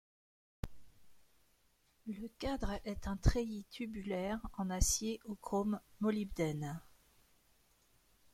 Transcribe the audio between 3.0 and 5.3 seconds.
un treillis tubulaire en acier